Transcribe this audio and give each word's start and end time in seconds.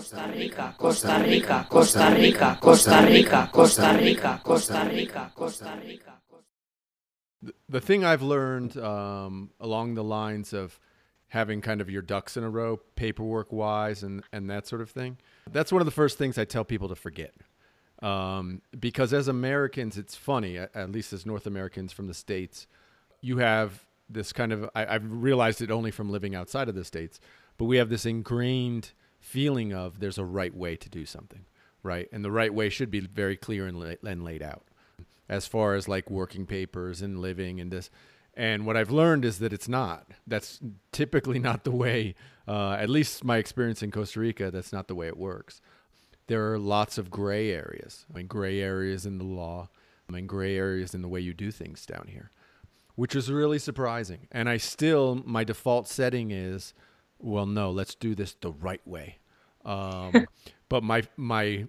Costa 0.00 0.32
Rica, 0.34 0.74
Costa 0.78 1.22
Rica, 1.22 1.66
Costa 1.68 2.14
Rica, 2.16 2.58
Costa 2.58 3.06
Rica, 3.06 3.50
Costa 3.52 3.98
Rica, 3.98 4.40
Costa 4.42 4.88
Rica, 4.90 5.32
Costa 5.34 5.78
Rica. 5.84 6.14
The 7.68 7.82
thing 7.82 8.02
I've 8.02 8.22
learned 8.22 8.78
um, 8.78 9.50
along 9.60 9.96
the 9.96 10.02
lines 10.04 10.54
of 10.54 10.80
having 11.28 11.60
kind 11.60 11.82
of 11.82 11.90
your 11.90 12.00
ducks 12.00 12.38
in 12.38 12.44
a 12.44 12.48
row, 12.48 12.78
paperwork 12.96 13.52
wise, 13.52 14.02
and, 14.02 14.24
and 14.32 14.48
that 14.48 14.66
sort 14.66 14.80
of 14.80 14.88
thing, 14.88 15.18
that's 15.52 15.70
one 15.70 15.82
of 15.82 15.86
the 15.86 15.92
first 15.92 16.16
things 16.16 16.38
I 16.38 16.46
tell 16.46 16.64
people 16.64 16.88
to 16.88 16.96
forget. 16.96 17.34
Um, 18.00 18.62
because 18.78 19.12
as 19.12 19.28
Americans, 19.28 19.98
it's 19.98 20.16
funny, 20.16 20.56
at, 20.56 20.74
at 20.74 20.90
least 20.90 21.12
as 21.12 21.26
North 21.26 21.46
Americans 21.46 21.92
from 21.92 22.06
the 22.06 22.14
States, 22.14 22.66
you 23.20 23.36
have 23.36 23.84
this 24.08 24.32
kind 24.32 24.50
of, 24.50 24.70
I, 24.74 24.94
I've 24.94 25.04
realized 25.06 25.60
it 25.60 25.70
only 25.70 25.90
from 25.90 26.08
living 26.08 26.34
outside 26.34 26.70
of 26.70 26.74
the 26.74 26.86
States, 26.86 27.20
but 27.58 27.66
we 27.66 27.76
have 27.76 27.90
this 27.90 28.06
ingrained 28.06 28.92
feeling 29.20 29.72
of 29.72 30.00
there's 30.00 30.18
a 30.18 30.24
right 30.24 30.54
way 30.54 30.76
to 30.76 30.88
do 30.88 31.04
something, 31.04 31.44
right? 31.82 32.08
And 32.12 32.24
the 32.24 32.30
right 32.30 32.52
way 32.52 32.68
should 32.68 32.90
be 32.90 33.00
very 33.00 33.36
clear 33.36 33.66
and, 33.66 33.78
la- 33.78 34.10
and 34.10 34.24
laid 34.24 34.42
out 34.42 34.64
as 35.28 35.46
far 35.46 35.74
as 35.74 35.86
like 35.86 36.10
working 36.10 36.44
papers 36.44 37.00
and 37.00 37.20
living 37.20 37.60
and 37.60 37.70
this. 37.70 37.88
And 38.34 38.66
what 38.66 38.76
I've 38.76 38.90
learned 38.90 39.24
is 39.24 39.38
that 39.38 39.52
it's 39.52 39.68
not. 39.68 40.06
That's 40.26 40.60
typically 40.92 41.38
not 41.50 41.64
the 41.64 41.70
way, 41.70 42.16
uh, 42.48 42.72
at 42.72 42.90
least 42.90 43.22
my 43.24 43.36
experience 43.36 43.82
in 43.82 43.90
Costa 43.90 44.20
Rica, 44.20 44.50
that's 44.50 44.72
not 44.72 44.88
the 44.88 44.94
way 44.94 45.06
it 45.06 45.16
works. 45.16 45.60
There 46.26 46.52
are 46.52 46.58
lots 46.58 46.98
of 46.98 47.10
gray 47.10 47.50
areas. 47.50 48.06
I 48.12 48.18
mean, 48.18 48.26
gray 48.26 48.60
areas 48.60 49.06
in 49.06 49.18
the 49.18 49.24
law, 49.24 49.68
I 50.08 50.12
mean, 50.12 50.26
gray 50.26 50.56
areas 50.56 50.94
in 50.94 51.02
the 51.02 51.08
way 51.08 51.20
you 51.20 51.34
do 51.34 51.50
things 51.50 51.86
down 51.86 52.08
here, 52.08 52.30
which 52.96 53.14
is 53.14 53.30
really 53.30 53.58
surprising. 53.58 54.26
And 54.32 54.48
I 54.48 54.56
still, 54.56 55.22
my 55.24 55.44
default 55.44 55.88
setting 55.88 56.30
is, 56.30 56.74
well, 57.20 57.46
no, 57.46 57.70
let's 57.70 57.94
do 57.94 58.14
this 58.14 58.34
the 58.40 58.52
right 58.52 58.86
way. 58.86 59.18
Um, 59.64 60.26
but 60.68 60.82
my, 60.82 61.02
my 61.16 61.66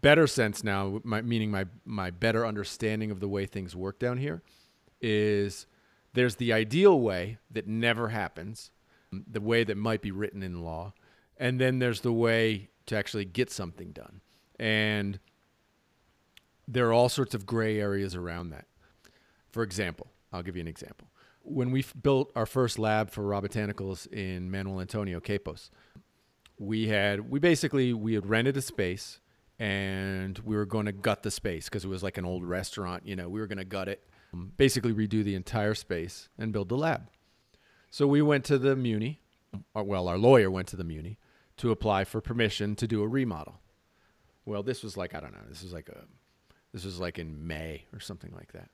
better 0.00 0.26
sense 0.26 0.64
now, 0.64 1.00
my, 1.04 1.22
meaning 1.22 1.50
my 1.50 1.66
my 1.84 2.10
better 2.10 2.46
understanding 2.46 3.10
of 3.10 3.20
the 3.20 3.28
way 3.28 3.46
things 3.46 3.76
work 3.76 3.98
down 3.98 4.18
here, 4.18 4.42
is 5.00 5.66
there's 6.14 6.36
the 6.36 6.52
ideal 6.52 7.00
way 7.00 7.38
that 7.50 7.66
never 7.66 8.08
happens, 8.08 8.70
the 9.12 9.40
way 9.40 9.64
that 9.64 9.76
might 9.76 10.02
be 10.02 10.10
written 10.10 10.42
in 10.42 10.62
law, 10.62 10.92
and 11.36 11.60
then 11.60 11.78
there's 11.78 12.00
the 12.00 12.12
way 12.12 12.70
to 12.86 12.96
actually 12.96 13.24
get 13.24 13.50
something 13.50 13.92
done, 13.92 14.20
and 14.58 15.18
there 16.66 16.88
are 16.88 16.92
all 16.92 17.08
sorts 17.08 17.34
of 17.34 17.46
gray 17.46 17.80
areas 17.80 18.14
around 18.14 18.50
that. 18.50 18.66
For 19.50 19.62
example, 19.62 20.08
I'll 20.32 20.42
give 20.42 20.56
you 20.56 20.62
an 20.62 20.68
example. 20.68 21.08
When 21.42 21.70
we 21.70 21.80
f- 21.80 21.94
built 22.00 22.30
our 22.36 22.46
first 22.46 22.78
lab 22.78 23.10
for 23.10 23.22
raw 23.22 23.40
botanicals 23.40 24.06
in 24.12 24.50
Manuel 24.50 24.80
Antonio 24.80 25.20
Quepos, 25.20 25.70
we 26.58 26.88
had 26.88 27.30
we 27.30 27.40
basically 27.40 27.92
we 27.92 28.14
had 28.14 28.26
rented 28.26 28.56
a 28.56 28.62
space 28.62 29.20
and 29.58 30.38
we 30.40 30.56
were 30.56 30.66
going 30.66 30.86
to 30.86 30.92
gut 30.92 31.22
the 31.22 31.30
space 31.30 31.66
because 31.66 31.84
it 31.84 31.88
was 31.88 32.02
like 32.02 32.18
an 32.18 32.24
old 32.24 32.44
restaurant. 32.44 33.06
You 33.06 33.14
know, 33.14 33.28
we 33.28 33.40
were 33.40 33.46
going 33.46 33.58
to 33.58 33.64
gut 33.64 33.88
it, 33.88 34.02
um, 34.32 34.52
basically 34.56 34.92
redo 34.92 35.22
the 35.22 35.34
entire 35.34 35.74
space 35.74 36.28
and 36.38 36.52
build 36.52 36.68
the 36.68 36.76
lab. 36.76 37.08
So 37.90 38.06
we 38.06 38.22
went 38.22 38.44
to 38.46 38.58
the 38.58 38.76
Muni, 38.76 39.20
or, 39.74 39.82
well, 39.82 40.08
our 40.08 40.16
lawyer 40.16 40.50
went 40.50 40.68
to 40.68 40.76
the 40.76 40.84
Muni 40.84 41.18
to 41.58 41.70
apply 41.70 42.04
for 42.04 42.20
permission 42.20 42.74
to 42.76 42.86
do 42.86 43.02
a 43.02 43.08
remodel. 43.08 43.60
Well, 44.46 44.62
this 44.62 44.82
was 44.82 44.96
like 44.96 45.14
I 45.14 45.20
don't 45.20 45.32
know. 45.32 45.44
This 45.48 45.62
was 45.62 45.72
like 45.72 45.88
a, 45.90 46.04
this 46.72 46.84
was 46.84 46.98
like 46.98 47.18
in 47.18 47.46
May 47.46 47.84
or 47.92 48.00
something 48.00 48.32
like 48.34 48.52
that. 48.52 48.70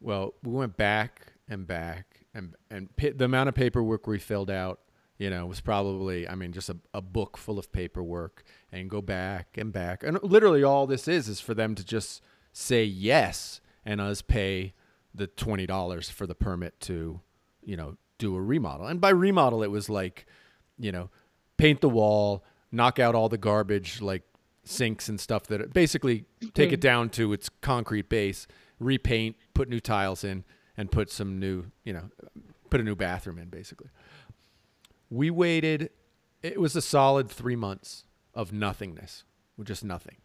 Well, 0.00 0.34
we 0.42 0.52
went 0.52 0.76
back 0.76 1.32
and 1.48 1.66
back 1.66 2.26
and 2.34 2.54
and 2.70 2.94
pi- 2.96 3.14
the 3.16 3.24
amount 3.24 3.48
of 3.48 3.54
paperwork 3.54 4.06
we 4.06 4.18
filled 4.18 4.50
out 4.50 4.80
you 5.18 5.30
know, 5.30 5.46
was 5.46 5.60
probably, 5.60 6.28
I 6.28 6.34
mean, 6.34 6.52
just 6.52 6.68
a, 6.68 6.76
a 6.92 7.00
book 7.00 7.36
full 7.36 7.58
of 7.58 7.72
paperwork 7.72 8.44
and 8.70 8.90
go 8.90 9.00
back 9.00 9.56
and 9.56 9.72
back. 9.72 10.02
And 10.02 10.22
literally 10.22 10.62
all 10.62 10.86
this 10.86 11.08
is 11.08 11.28
is 11.28 11.40
for 11.40 11.54
them 11.54 11.74
to 11.74 11.84
just 11.84 12.22
say 12.52 12.84
yes 12.84 13.60
and 13.84 14.00
us 14.00 14.20
pay 14.20 14.74
the 15.14 15.26
$20 15.26 16.12
for 16.12 16.26
the 16.26 16.34
permit 16.34 16.78
to, 16.80 17.20
you 17.62 17.76
know, 17.76 17.96
do 18.18 18.36
a 18.36 18.40
remodel. 18.40 18.86
And 18.86 19.00
by 19.00 19.10
remodel, 19.10 19.62
it 19.62 19.70
was 19.70 19.88
like, 19.88 20.26
you 20.78 20.92
know, 20.92 21.10
paint 21.56 21.80
the 21.80 21.88
wall, 21.88 22.44
knock 22.70 22.98
out 22.98 23.14
all 23.14 23.30
the 23.30 23.38
garbage, 23.38 24.02
like 24.02 24.22
sinks 24.64 25.08
and 25.08 25.18
stuff 25.18 25.44
that 25.44 25.72
basically 25.72 26.24
take 26.52 26.72
it 26.72 26.76
hmm. 26.76 26.80
down 26.80 27.08
to 27.10 27.32
its 27.32 27.48
concrete 27.62 28.10
base, 28.10 28.46
repaint, 28.78 29.36
put 29.54 29.68
new 29.68 29.80
tiles 29.80 30.24
in, 30.24 30.44
and 30.76 30.90
put 30.90 31.10
some 31.10 31.38
new, 31.38 31.66
you 31.84 31.92
know, 31.92 32.10
put 32.70 32.80
a 32.80 32.84
new 32.84 32.96
bathroom 32.96 33.38
in, 33.38 33.48
basically. 33.48 33.88
We 35.10 35.30
waited 35.30 35.90
it 36.42 36.60
was 36.60 36.76
a 36.76 36.82
solid 36.82 37.28
three 37.28 37.56
months 37.56 38.04
of 38.34 38.52
nothingness 38.52 39.24
just 39.64 39.84
nothing. 39.84 40.16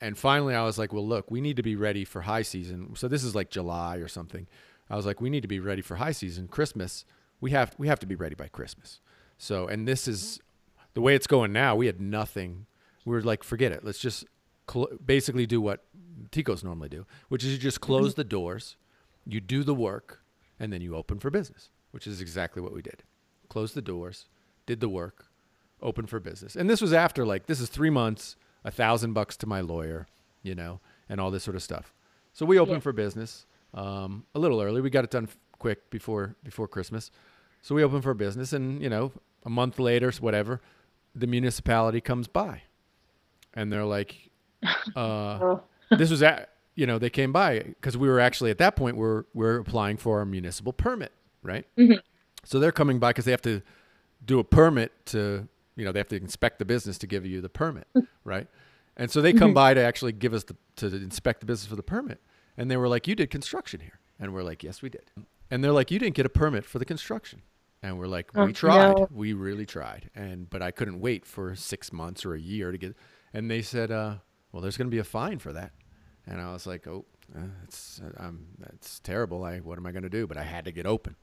And 0.00 0.18
finally 0.18 0.54
i 0.54 0.62
was 0.64 0.78
like 0.78 0.92
well 0.92 1.06
look 1.06 1.30
we 1.30 1.40
need 1.40 1.56
to 1.56 1.62
be 1.62 1.76
ready 1.76 2.04
for 2.04 2.22
high 2.22 2.42
season. 2.42 2.94
So 2.96 3.08
this 3.08 3.24
is 3.24 3.34
like 3.34 3.50
july 3.50 3.96
or 3.96 4.08
something. 4.08 4.46
I 4.90 4.96
was 4.96 5.06
like 5.06 5.20
we 5.20 5.30
need 5.30 5.42
to 5.42 5.48
be 5.48 5.60
ready 5.60 5.82
for 5.82 5.96
high 5.96 6.12
season. 6.12 6.48
Christmas 6.48 7.04
we 7.40 7.52
have 7.52 7.74
we 7.78 7.88
have 7.88 8.00
to 8.00 8.06
be 8.06 8.14
ready 8.14 8.34
by 8.34 8.48
christmas. 8.48 9.00
So 9.38 9.66
and 9.66 9.86
this 9.86 10.08
is 10.08 10.40
the 10.94 11.00
way 11.00 11.14
it's 11.14 11.26
going 11.26 11.52
now 11.52 11.76
we 11.76 11.86
had 11.86 12.00
nothing. 12.00 12.66
We 13.04 13.14
were 13.14 13.22
like 13.22 13.44
forget 13.44 13.72
it. 13.72 13.84
Let's 13.84 14.00
just 14.00 14.26
cl- 14.70 14.88
basically 15.04 15.46
do 15.46 15.60
what 15.60 15.84
ticos 16.30 16.64
normally 16.64 16.88
do 16.88 17.06
which 17.28 17.44
is 17.44 17.52
you 17.52 17.58
just 17.58 17.80
close 17.80 18.14
the 18.14 18.24
doors 18.24 18.76
you 19.26 19.40
do 19.40 19.62
the 19.62 19.74
work 19.74 20.22
and 20.58 20.72
then 20.72 20.80
you 20.80 20.94
open 20.96 21.18
for 21.18 21.30
business 21.30 21.70
which 21.90 22.06
is 22.06 22.20
exactly 22.20 22.60
what 22.62 22.72
we 22.72 22.82
did 22.82 23.02
Close 23.48 23.74
the 23.74 23.80
doors, 23.80 24.26
did 24.66 24.80
the 24.80 24.88
work, 24.88 25.26
open 25.80 26.04
for 26.06 26.18
business. 26.18 26.56
And 26.56 26.68
this 26.68 26.80
was 26.80 26.92
after 26.92 27.24
like 27.24 27.46
this 27.46 27.60
is 27.60 27.68
three 27.68 27.90
months, 27.90 28.34
a 28.64 28.72
thousand 28.72 29.12
bucks 29.12 29.36
to 29.36 29.46
my 29.46 29.60
lawyer, 29.60 30.08
you 30.42 30.56
know, 30.56 30.80
and 31.08 31.20
all 31.20 31.30
this 31.30 31.44
sort 31.44 31.54
of 31.54 31.62
stuff. 31.62 31.94
So 32.32 32.44
we 32.44 32.58
opened 32.58 32.78
Yeah. 32.78 32.80
for 32.80 32.92
business 32.92 33.46
um, 33.72 34.24
a 34.34 34.40
little 34.40 34.60
early. 34.60 34.80
We 34.80 34.90
got 34.90 35.04
it 35.04 35.10
done 35.12 35.24
f- 35.28 35.38
quick 35.60 35.88
before 35.90 36.34
before 36.42 36.66
Christmas. 36.66 37.12
So 37.62 37.76
we 37.76 37.84
opened 37.84 38.02
for 38.02 38.14
business, 38.14 38.52
and 38.52 38.82
you 38.82 38.88
know, 38.90 39.12
a 39.44 39.48
month 39.50 39.78
later, 39.78 40.08
or 40.08 40.12
whatever, 40.14 40.60
the 41.14 41.28
municipality 41.28 42.00
comes 42.00 42.26
by, 42.26 42.62
and 43.54 43.72
they're 43.72 43.84
like, 43.84 44.30
uh, 44.94 44.98
Oh. 44.98 45.62
"This 45.96 46.10
was 46.10 46.22
at." 46.22 46.50
You 46.74 46.86
know, 46.86 46.98
they 46.98 47.08
came 47.08 47.32
by 47.32 47.60
because 47.60 47.96
we 47.96 48.06
were 48.06 48.20
actually 48.20 48.50
at 48.50 48.58
that 48.58 48.76
point 48.76 48.96
we're 48.98 49.24
we're 49.32 49.56
applying 49.58 49.96
for 49.96 50.18
our 50.18 50.26
municipal 50.26 50.74
permit, 50.74 51.10
right? 51.42 51.66
So 52.44 52.60
they're 52.60 52.70
coming 52.72 52.98
by 52.98 53.10
because 53.10 53.24
they 53.24 53.30
have 53.30 53.40
to 53.42 53.62
do 54.24 54.38
a 54.38 54.44
permit 54.44 54.92
to, 55.06 55.48
you 55.76 55.84
know, 55.86 55.92
they 55.92 55.98
have 56.00 56.08
to 56.08 56.16
inspect 56.16 56.58
the 56.58 56.64
business 56.66 56.98
to 56.98 57.06
give 57.06 57.24
you 57.24 57.40
the 57.40 57.48
permit, 57.48 57.86
right? 58.24 58.46
And 58.98 59.10
so 59.10 59.22
they 59.22 59.32
come 59.32 59.54
by 59.54 59.72
to 59.74 59.80
actually 59.80 60.12
give 60.12 60.34
us 60.34 60.44
the 60.44 60.56
to 60.76 60.86
inspect 60.94 61.40
the 61.40 61.46
business 61.46 61.66
for 61.66 61.76
the 61.76 61.82
permit, 61.82 62.20
and 62.58 62.70
they 62.70 62.76
were 62.76 62.88
like, 62.88 63.08
"You 63.08 63.14
did 63.14 63.30
construction 63.30 63.80
here," 63.80 63.98
and 64.20 64.34
we're 64.34 64.42
like, 64.42 64.62
"Yes, 64.62 64.82
we 64.82 64.90
did." 64.90 65.10
And 65.50 65.64
they're 65.64 65.72
like, 65.72 65.90
"You 65.90 65.98
didn't 65.98 66.14
get 66.14 66.26
a 66.26 66.30
permit 66.30 66.66
for 66.66 66.78
the 66.78 66.84
construction," 66.84 67.40
and 67.82 67.98
we're 67.98 68.06
like, 68.06 68.34
"We 68.34 68.42
Oh, 68.42 68.52
tried, 68.52 68.98
no. 68.98 69.08
we 69.10 69.32
really 69.32 69.64
tried," 69.64 70.10
and 70.14 70.50
but 70.50 70.60
I 70.60 70.72
couldn't 70.72 71.00
wait 71.00 71.24
for 71.24 71.54
six 71.54 71.90
months 71.92 72.26
or 72.26 72.34
a 72.34 72.40
year 72.40 72.70
to 72.70 72.76
get. 72.78 72.94
And 73.32 73.50
they 73.50 73.62
said, 73.62 73.90
uh, 73.90 74.16
"Well, 74.56 74.62
there's 74.62 74.76
going 74.78 74.88
to 74.88 74.94
be 74.94 74.98
a 75.00 75.04
fine 75.04 75.38
for 75.38 75.52
that," 75.52 75.72
and 76.26 76.40
I 76.40 76.50
was 76.52 76.66
like, 76.66 76.86
"Oh, 76.86 77.04
uh, 77.36 77.40
it's 77.64 78.00
um, 78.16 78.46
that's 78.58 79.00
terrible. 79.00 79.44
I 79.44 79.58
what 79.58 79.76
am 79.78 79.84
I 79.86 79.92
going 79.92 80.02
to 80.04 80.08
do?" 80.08 80.26
But 80.26 80.38
I 80.38 80.44
had 80.44 80.64
to 80.64 80.72
get 80.72 80.86
open. 80.86 81.16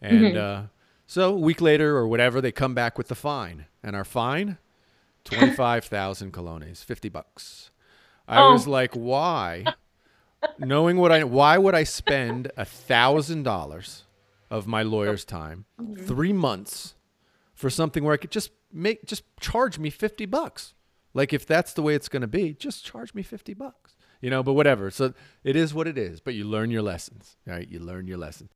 And 0.00 0.36
uh, 0.36 0.62
so 1.06 1.34
a 1.34 1.38
week 1.38 1.60
later 1.60 1.96
or 1.96 2.06
whatever, 2.06 2.40
they 2.40 2.52
come 2.52 2.74
back 2.74 2.96
with 2.96 3.08
the 3.08 3.14
fine. 3.14 3.66
And 3.82 3.96
our 3.96 4.04
fine, 4.04 4.58
25,000 5.24 6.32
colones, 6.32 6.84
50 6.84 7.08
bucks. 7.08 7.70
I 8.28 8.40
Oh. 8.42 8.52
was 8.52 8.66
like, 8.66 8.92
why? 8.94 9.64
Knowing 10.58 10.98
what 10.98 11.10
I, 11.10 11.24
why 11.24 11.56
would 11.58 11.74
I 11.74 11.84
spend 11.84 12.50
a 12.56 12.64
thousand 12.64 13.42
dollars 13.44 14.04
of 14.50 14.66
my 14.66 14.82
lawyer's 14.82 15.24
time, 15.24 15.64
three 15.98 16.32
months 16.32 16.94
for 17.54 17.70
something 17.70 18.04
where 18.04 18.12
I 18.14 18.18
could 18.18 18.30
just 18.30 18.50
make, 18.72 19.04
just 19.06 19.24
charge 19.40 19.78
me 19.78 19.88
50 19.90 20.26
bucks. 20.26 20.74
Like 21.14 21.32
if 21.32 21.46
that's 21.46 21.72
the 21.72 21.82
way 21.82 21.94
it's 21.94 22.08
going 22.08 22.22
to 22.22 22.26
be, 22.26 22.52
just 22.52 22.84
charge 22.84 23.14
me 23.14 23.22
50 23.22 23.54
bucks, 23.54 23.96
you 24.20 24.28
know, 24.28 24.42
but 24.42 24.54
whatever. 24.54 24.90
So 24.90 25.14
it 25.44 25.56
is 25.56 25.72
what 25.72 25.86
it 25.86 25.96
is, 25.96 26.20
but 26.20 26.34
you 26.34 26.44
learn 26.44 26.70
your 26.70 26.82
lessons, 26.82 27.36
right? 27.46 27.68
You 27.68 27.78
learn 27.78 28.06
your 28.08 28.18
lessons. 28.18 28.50